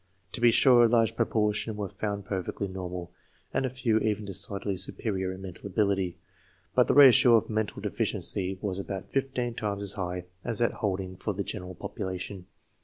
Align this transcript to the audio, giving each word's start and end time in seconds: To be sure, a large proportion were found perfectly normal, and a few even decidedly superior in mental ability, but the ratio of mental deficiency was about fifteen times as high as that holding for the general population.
To 0.31 0.41
be 0.41 0.49
sure, 0.49 0.83
a 0.83 0.87
large 0.87 1.15
proportion 1.15 1.75
were 1.77 1.87
found 1.87 2.25
perfectly 2.25 2.67
normal, 2.67 3.11
and 3.53 3.67
a 3.67 3.69
few 3.69 3.99
even 3.99 4.25
decidedly 4.25 4.75
superior 4.75 5.31
in 5.31 5.43
mental 5.43 5.67
ability, 5.67 6.17
but 6.73 6.87
the 6.87 6.95
ratio 6.95 7.35
of 7.35 7.51
mental 7.51 7.83
deficiency 7.83 8.57
was 8.63 8.79
about 8.79 9.11
fifteen 9.11 9.53
times 9.53 9.83
as 9.83 9.93
high 9.93 10.25
as 10.43 10.57
that 10.57 10.71
holding 10.81 11.17
for 11.17 11.35
the 11.35 11.43
general 11.43 11.75
population. 11.75 12.47